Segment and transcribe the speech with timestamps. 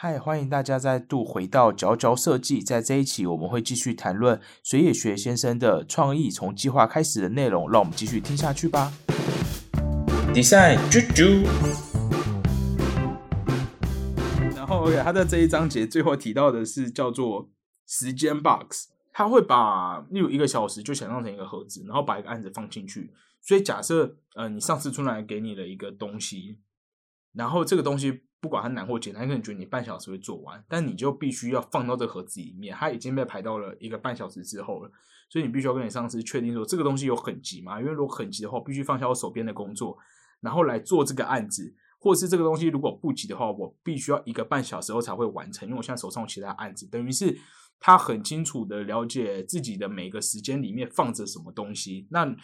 [0.00, 2.62] 嗨，欢迎大家再度回到佼佼设计。
[2.62, 7.68] 在这一期，我们会继续谈论水野学先生的创意从计划开始的内容。
[7.68, 8.92] 让我们继续听下去吧。
[10.32, 11.44] Design 啾啾。
[14.54, 17.50] 然后，OK，他在这一章节最后提到的是叫做
[17.84, 18.90] 时间 box。
[19.12, 23.12] 他会把例如一个小时就想象成一个盒子，然后把一个案子放进去。
[23.40, 26.60] 所以假设呃，你上次出来给你了一个东西，
[27.32, 28.27] 然后这个东西。
[28.40, 32.76] 不管它难或简单，可能觉得你半小时会做完，但你就必须要放到这盒子里面。
[32.76, 34.90] 它已经被排到了一个半小时之后了，
[35.28, 37.80] 所以你必须要跟你上司确定说这个东西有很急吗？
[37.80, 39.98] 因为如果很急的话，必须放下我手边的工作，
[40.40, 46.86] 然后来做这个案子，或者是这个东西如果不急的话，我必须要一个半小时后才会完成，因为我现在手上有其他案子。
[46.86, 47.36] 等于是
[47.80, 52.06] 他很清楚的了解自己的每个时间里面放着什么东西。
[52.10, 52.36] 那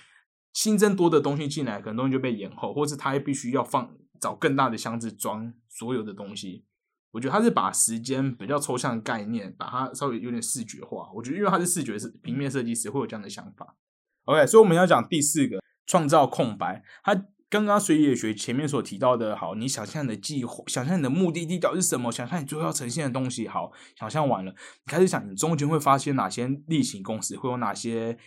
[0.52, 3.96] 新增多的东西进来，可能东西就被延后，或是他必须要放。
[4.20, 6.64] 找更大的箱子装所有的东西，
[7.12, 11.10] 我觉得他是把时间比较抽象概念，把它稍微有点视觉化。
[11.14, 13.76] 我觉得因为他是视觉是平面设计师，会有这样的想法。
[14.24, 16.82] OK，所以我们要讲第四个创造空白。
[17.02, 22.10] 他刚刚水野学前面所提到的，好，你想象的计划，想象你的目的地到底是什么？
[22.10, 23.46] 想象你最后要呈现的东西。
[23.46, 28.18] 好，想象完了，你开始想你中间会发现哪些例行公事，会有哪些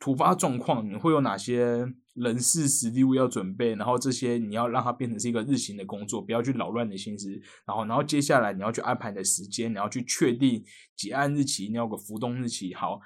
[0.00, 1.94] 突发状况，你会有哪些？
[2.14, 7.30] 人事实地物要准备，然后这些你要让它变成是一个日行的工作，不要去扰乱你的心思。
[7.64, 10.62] 然后，然后接下来你要去安排你的时间，你要去确定
[10.96, 12.74] 结案日期，你要个浮动日期。
[12.74, 13.00] 好，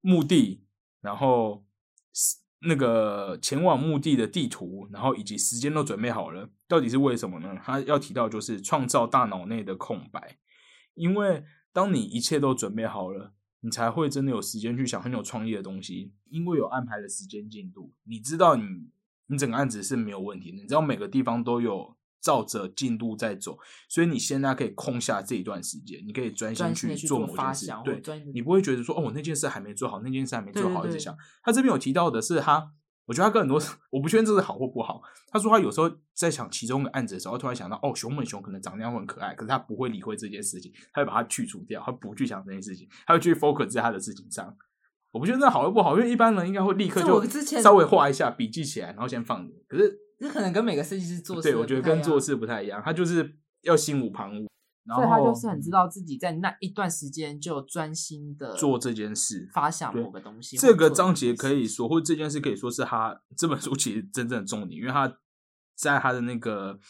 [0.00, 0.64] 目的，
[1.02, 1.64] 然后
[2.66, 7.54] 那个前往目的的地图，然后以及时间都准备好了，到底是为什么呢？
[7.62, 10.38] 他要提到就是创造大脑内的空白，
[10.94, 13.34] 因为当你一切都准备好了。
[13.62, 18.64] 你才会真的有时间去想很有创意的东西，因为有安排的时间进度，你知道你
[19.28, 28.02] 你整个案子是没有问题的，你知道每个地方都有照着进度在走，所以你现在可以空下这一段时间，你可以专心去做某件事，对，
[28.34, 31.16] 你不会觉得说哦，我那件事还没做好，那件事还没做好，一直想。
[31.42, 32.72] 他这边有提到的是他。
[33.06, 35.00] 我觉得他跟很多， 我不确定这是好或不好。
[35.30, 44.54] 他说他有时候在想其中一个案子的时候，突然想到，哦，熊本熊可能长那样很可爱，可是他不会理会这件事情，他会把它去除掉，他不去想这件事情，他会去 focus 在他的事情上。
[45.10, 47.22] 我不觉得这好或不好，因为一般人应该会立刻就
[47.60, 49.52] 稍微画一下，笔记起来，然后先放着。
[49.68, 54.46] 可是这可能跟每个设计师做，对我觉得跟做事不太一样，他就是要心无旁骛。
[54.84, 60.56] 所以他就是很知道自己在那一段时间就专心的做这件事，发想某个东西。
[60.56, 65.18] 这个章节可以说，或这件事可以说是他这本书其实真正的重点，因为他
[65.76, 66.80] 在他的那个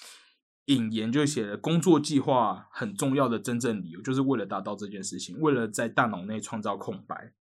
[0.64, 7.34] 引言就写了工作计划很重要的真正理由，就是为了达到这件事情，为了在大脑内创造空白。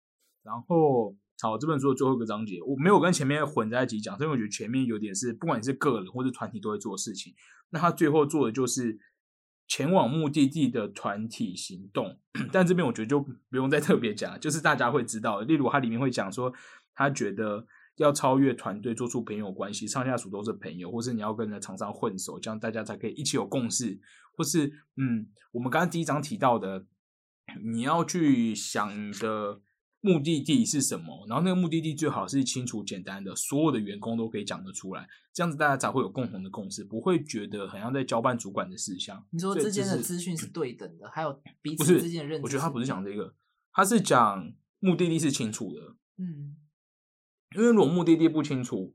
[0.42, 7.32] 然后，好，这本书的最后一个章节，我没有跟前面混在一起讲，因为我觉得前面有点是不管你是个人或者团体都会做事情，
[7.68, 8.98] 那他最后做的就是。
[9.70, 12.18] 前往目的地的团体行动，
[12.50, 15.42] 但这边我觉得就不用再特别讲，就是大家会知道。
[15.42, 16.52] 例如，它里面会讲说，
[16.92, 17.64] 他觉得
[17.94, 24.00] 要超越团队，做出朋友关系，上下属都是朋友，或是你要跟着厂商混熟，这样大家才可以一起有共识。
[24.32, 24.66] 或是，
[24.96, 26.84] 嗯，我们刚刚第一章提到的，
[27.62, 29.60] 你要去想的。
[30.02, 31.26] 目的地是什么？
[31.28, 39.26] 然后那个目的地最好是清楚简单的，所有的员工都可以讲得出来，这样子大家才会有共同的共识，不会觉得好像在交办主管的事项。
[39.30, 42.44] 你说之间的资讯是对等的，还有彼此之间的认知。
[42.44, 43.34] 我觉得他不是讲这个，
[43.72, 45.94] 他是讲目的地是清楚的。
[46.16, 46.56] 嗯，
[47.54, 48.94] 因为如果目的地不清楚，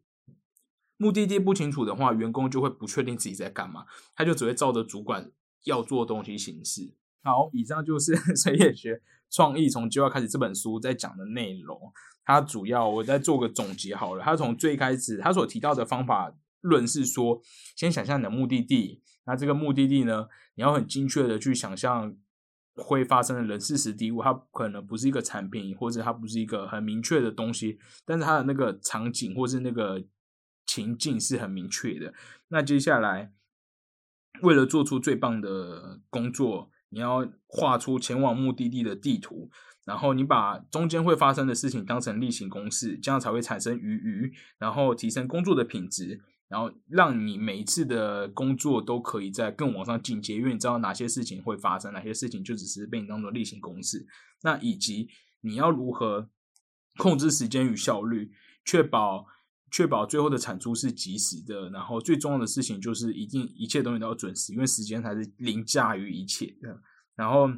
[0.98, 5.32] 目的地不清楚的话，员工就会不确定自己在干嘛，他就只会照着主管
[5.66, 6.96] 要做的东西行事。
[7.22, 9.04] 好，以上就是 水野学。
[9.36, 11.78] 创意从计划开始这本书在讲的内容，
[12.24, 14.24] 它主要我再做个总结好了。
[14.24, 17.42] 它从最开始他所提到的方法论是说，
[17.76, 22.16] 先想象你的目的地，那这个目的地呢，你要很精确的去想象
[22.76, 30.02] 会发生的人事实地物，它可能不是一个产品，或者它不是一个很明确的东西，但是它的那个场景或是那个
[30.66, 32.14] 情境是很明确的。
[32.48, 33.34] 那接下来，
[34.44, 36.72] 为了做出最棒的工作。
[36.96, 39.52] 你要画出前往目的地的地图，
[39.84, 54.08] 然后你把中间会发生的事情当成例行公事，这样才会产生余余，然后提升工作的品质，然后让你每一次的工作都可以在更往上进阶，因为你知道哪些事情会发生，哪些事情就只是被你当做例行公事。
[54.44, 55.10] 那以及
[55.42, 56.30] 你要如何
[56.96, 58.32] 控制时间与效率，
[58.64, 59.28] 确保。
[59.76, 66.80] 确保最后的产出是及时的，然后最重要的事情就是一定一切东西都要准时，因为时间才是凌驾于一切的。
[67.14, 67.50] 然后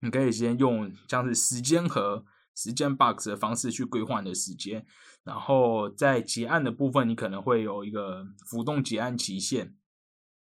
[0.00, 2.24] 你可以先用像是时间和
[2.54, 4.86] 时间 box 的方式去规划你的时间，
[5.22, 9.76] 然后在结案的部分，你可能会有一个浮动结案期限。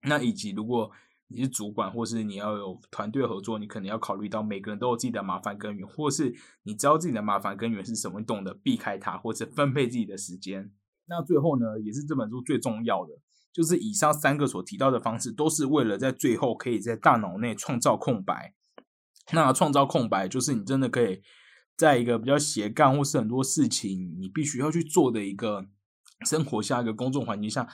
[0.03, 0.91] 那以及如果
[1.29, 10.71] 你是主管，或是你要有团队合作，你可能要考虑到每个人都有自己的麻烦根源，或是你知道自己的麻烦根源是什么，你懂得避开它，或者分配自己的时间。
[11.09, 13.13] 那最后呢，也是这本书最重要的，
[13.53, 18.55] 就是以上三个所提到的方式，都是为了在最后可以在大脑内创造空白。
[19.33, 21.23] 那创造空白，就是你真的可以
[21.77, 25.67] 在一个比较斜杠，或是很多事情你必须要去做的一个
[26.25, 27.69] 生活下一个公众环境下。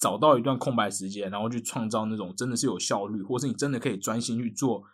[0.00, 4.84] 找到一段空白时间，然后去创造那种真的是有效率，或是你真的可以专心去做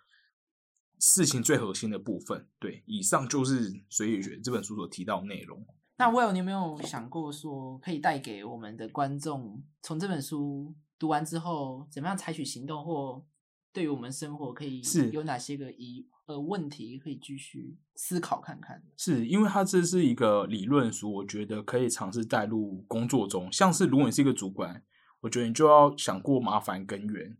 [0.98, 2.48] 事情最核心的部分。
[2.58, 5.66] 对，以上就是《随意学》这本书所提到内容。
[5.96, 13.25] 那 Will，你有没有想过说，可以带给我们的观众，从这本书读完之后，怎么样采取行动，或
[13.73, 18.82] 对于我们生活可以是有哪些个疑呃问题可以继续思考看看？
[18.96, 24.82] 是因为它这是一个理论书，我觉得可以尝试带入工作中，像是如果你是一个主管。
[25.20, 27.35] 我觉得你就要想过麻烦根源，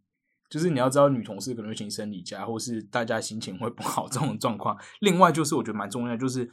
[0.49, 4.75] 就是你要知道女同事可能会请生理假，或是大家心情会不好这种状况。
[5.01, 6.51] 另外就是我觉得蛮重要，就是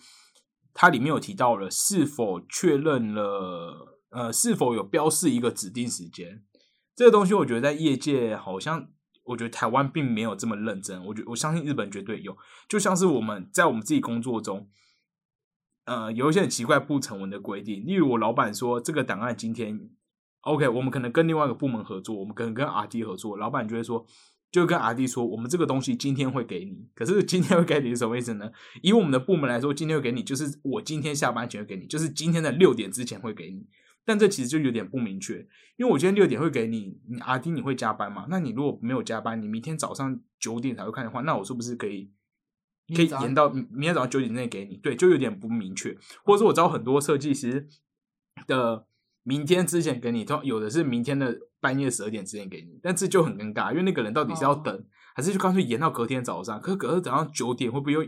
[0.73, 6.43] 它里面有提到了是否确认了，呃，是否有标示一个指定时间
[6.95, 7.33] 这个东西。
[7.33, 8.89] 我觉得在业界好像，
[9.23, 11.05] 我觉得台湾并没有这么认真。
[11.05, 12.37] 我觉我相信日本绝对有，
[12.67, 14.69] 就像是我们在我们自己工作中，
[15.85, 19.89] 呃，有一些很奇怪不成文的规定，例如我老板说这个档案今天。
[20.41, 24.03] OK，我们可能跟另外一个部门合作，我们可能跟 RD 合作，老板就会说，
[24.51, 26.85] 就跟阿弟说，我们这个东西今天会给你。
[26.93, 28.51] 可是今天会给你是什么意思呢？
[28.81, 33.65] 以我们的部门来说，今天会给你，就是我今天下班前会给你，就是今天的六点之前会给你。
[34.03, 38.25] 但这其实就有点不明确，因为我今天六点会给你，你阿弟你会加班吗？
[38.29, 42.11] 那你如果没有加班，你明天早上九点才会看的话，那我是不是可以
[42.93, 44.75] 可以延到明天早上九点内给你？
[44.77, 45.97] 对，就有点不明确。
[46.25, 47.69] 或者说我知道很多设计师
[48.47, 48.85] 的。
[49.23, 54.85] 明天之前给你，有的是明天的半夜十二点之前给你，但这就很尴尬，因为那个人到底是要等，
[55.15, 56.59] 还是就干脆延到隔天早上？
[56.59, 58.03] 可隔天早上九点会不会又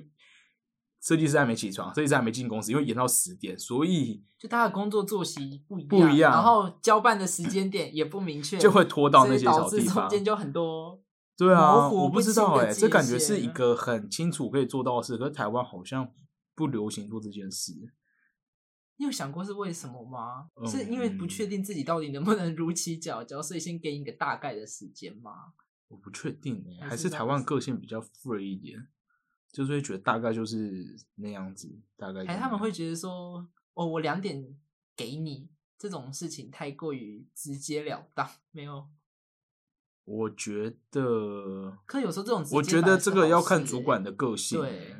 [1.01, 10.99] 设计师还没起床，设计师还没进公司，因为延到十点，所以就他的工作作息不一不一样，然后交办的时间点也不明确，就会拖到那些小地方，中间就很多
[11.37, 16.09] 对啊，我不知道哎，这感觉是一个很清楚可以做到的事，可是台湾好像
[16.55, 17.73] 不流行做这件事。
[19.03, 20.49] 你有想过是为什么吗？
[20.65, 25.51] 是因为不确定自己到底能不能如期缴交，所以先给你一个大概的时间吗？
[25.89, 28.87] 我不确定哎，还是台湾个性比较 free 一点，
[29.51, 32.25] 就是会觉得大概就是那样子，大概。
[32.25, 34.57] 还，他们会觉得说，哦，我两点
[34.95, 38.87] 给你这种事情太过于直截了当，没有。
[40.05, 44.61] 我觉得，可有时候这种，我觉得这个要看主管的个性。
[44.61, 44.95] 对。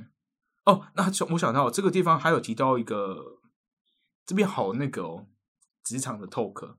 [0.65, 3.39] 哦，那我想到这个地方还有提到一个。
[4.25, 5.27] 这边好那个哦，
[5.83, 6.75] 职场的 talk，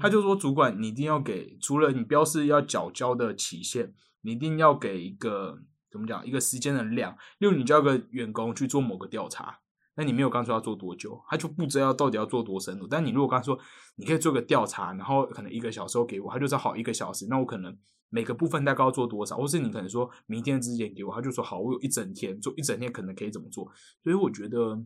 [0.00, 7.16] 他就说主管你一定要给，除了你标示要缴交的期限，你一定要给一个怎么讲一个时间的量。
[7.38, 9.60] 例如你叫个员工去做某个调查，
[9.94, 12.88] 那你没有刚说要做多久，他就不知道到底要做多深入。
[12.88, 13.56] 但你如果刚说
[13.94, 17.78] 你可以做个调查，然后可能一个小时给我，他就说好一个小时，那我可能
[18.10, 23.70] 每个部分大概要做多少，或是你可能说明天之前给我，他就说好，我有一整天做一整天，可能可以怎么做。
[24.02, 24.84] 所以我觉得。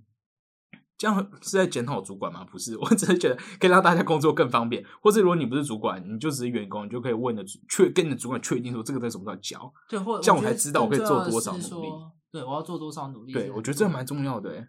[1.03, 2.47] 这样是在检讨主管吗？
[2.49, 4.85] 不是， 我只是觉得可以让大家工作更方便。
[5.01, 11.89] 或者如果你不是主管，你就只是员工，你就可以问的确跟你的主管确定说这个在什么时候交，对，或这样我才知道我可以做多少努力。
[12.31, 13.33] 对，我要做多少努力？
[13.33, 14.69] 对，我觉得这蛮重要的。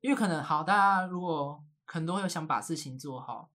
[0.00, 3.48] 因为可能好，大家如果很多会想把事情做好。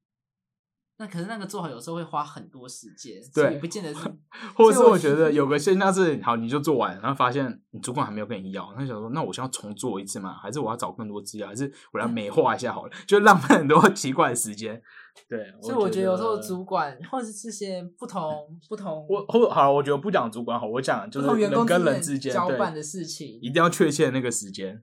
[0.98, 4.00] 那可是那个做好有时候会花很多时间，对，不见得是。
[4.56, 10.34] 或者是我觉得有个现象是，好，你就做完，然后发现你主管还没有跟你要，他想说，那我先要重做一次嘛？
[10.36, 11.50] 还是我要找更多资料？
[11.50, 12.92] 还是我来美化一下好了？
[13.06, 14.82] 就浪费很多 奇怪的时间。
[15.28, 24.82] 对，所以我觉得有时候主管或者是这些不同不同，我或好，我觉得不讲主管好，我讲就是人跟人之间交办的事情，一定要确切那个时间。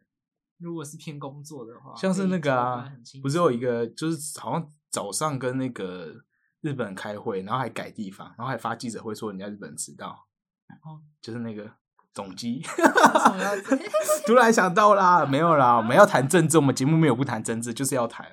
[0.59, 2.93] 如果是偏工作的话，像是那个啊，
[3.23, 4.71] 不是有一个就是好像。
[4.93, 6.13] 早上跟那个
[6.61, 10.11] 日本人开会，然后还改地方，然后还发记者会说人家日本人迟到，
[10.85, 11.69] 哦，就是那个
[12.15, 12.63] 总机
[14.27, 18.27] 突然想到啦，没有啦，我们要谈政治，我们节目没有不谈政治，就是要谈，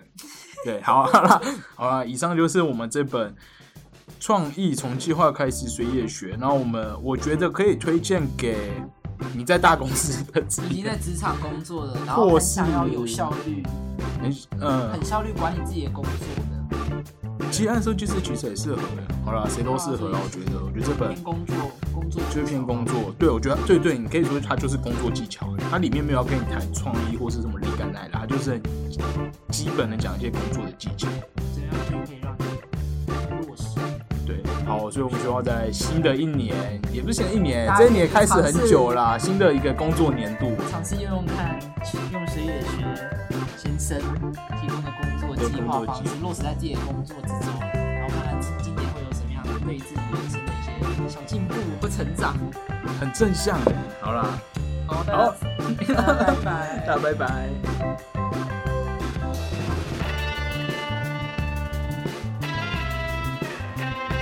[0.65, 1.41] 对，好好了，
[1.75, 3.33] 好了，以上就是我们这本
[4.19, 8.83] 创意从计划开始随业学，然后我们我觉得可以推荐给
[9.33, 13.63] 你在大公司的，已经在职场工作的，然后想要有效率，
[14.59, 16.49] 嗯，很效率管理自己的工作的。
[17.51, 20.19] 其实按说就是其实也适合的，好了，谁都适合了。
[20.21, 21.55] 我觉得，我觉得这本偏工作，
[21.91, 23.13] 工作就是偏工作。
[23.17, 28.61] 对，我觉得对对，你可以说它就是工作技巧，它里面没有要跟你谈创意或是什么灵感来的，它就是
[29.49, 31.07] 基本的讲一些工作的技巧。
[34.69, 36.55] 好，所以我们希望在新的一年，
[36.93, 41.59] 也不是新的一年，这一年开始很久啦，新的一个工作年度，尝试用用看，
[42.13, 42.85] 用谁也学
[43.57, 43.97] 先生
[44.61, 52.38] 提供的工作计划方式落实在自己的工作之中，然后看看今今年会有什么样的对自己人生的一些小进步或成长。
[52.99, 53.73] 很正向哎。
[54.01, 54.27] 好啦，
[54.85, 56.83] 好，好，大家拜拜。
[56.85, 58.18] 大家拜拜。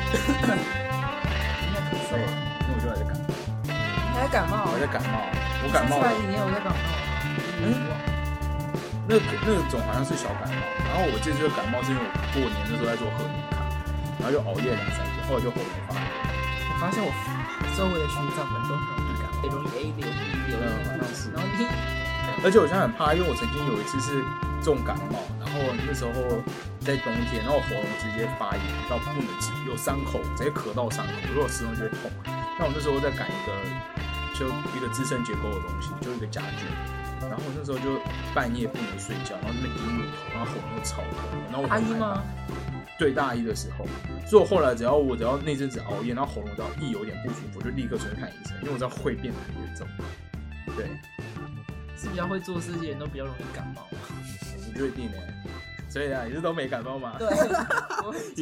[2.08, 2.16] 咳
[2.88, 3.36] 还在感冒，
[4.14, 4.54] 你还感冒？
[4.66, 5.16] 我还在感冒，
[5.64, 6.14] 我感冒了出来。
[6.26, 6.80] 你也有在感冒？
[7.62, 7.64] 嗯
[9.10, 13.64] 那个那种好像是小感冒，然后我这次就感冒是因为我过年的时候在做贺年卡，
[14.20, 16.04] 然后就熬夜两三天，后来就喉咙发炎。
[16.68, 17.08] 我发现我
[17.72, 21.64] 周围的学长们都很容易感冒，也容易 A 流、B 流，嗯好像是然后你
[22.44, 24.20] 而且我现在很怕，因为我曾经有一次是
[24.60, 26.12] 重感冒，然后那时候
[26.82, 32.12] 在冬天，然后喉咙直接发炎到不能止，有伤口，直接咳到伤口，如果吃东西就会痛。
[32.60, 33.54] 那我那时候在改一个
[34.36, 36.66] 就一个自身结构的东西，就一个家具，
[37.22, 37.98] 然后我那时候就
[38.36, 42.22] 半夜不能睡觉，然后那边低乳头，然后喉咙又超痛，然后我大一吗？
[43.00, 43.86] 对，大一的时候，
[44.28, 49.88] 所以我后来只要我只要那阵子熬夜，然后喉咙只要一有点不舒服，就立刻出去看医生，因为我知道会变得很严重。
[50.76, 50.86] 对，
[51.96, 53.88] 是比较会做事情人都比较容易感冒。
[54.66, 55.18] 你确定呢？
[55.90, 57.14] 所以啊，你是都没感冒吗？